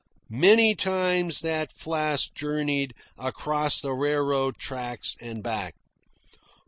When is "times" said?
0.73-1.41